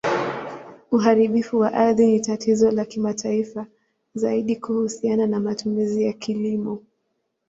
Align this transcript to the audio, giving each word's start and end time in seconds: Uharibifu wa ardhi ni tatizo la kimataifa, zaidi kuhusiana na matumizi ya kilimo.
Uharibifu 0.91 1.59
wa 1.59 1.73
ardhi 1.73 2.07
ni 2.07 2.19
tatizo 2.19 2.71
la 2.71 2.85
kimataifa, 2.85 3.65
zaidi 4.15 4.55
kuhusiana 4.55 5.27
na 5.27 5.39
matumizi 5.39 6.03
ya 6.03 6.13
kilimo. 6.13 6.83